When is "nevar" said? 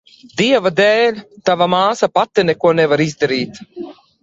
2.81-3.07